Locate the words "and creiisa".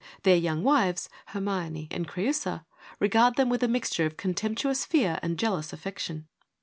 1.91-2.65